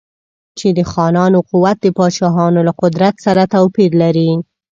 چې 0.59 0.67
د 0.77 0.79
خانانو 0.91 1.39
قوت 1.49 1.77
د 1.81 1.87
پاچاهانو 1.97 2.59
له 2.67 2.73
قدرت 2.81 3.15
سره 3.25 3.41
توپیر 3.53 3.91
لري. 4.01 4.31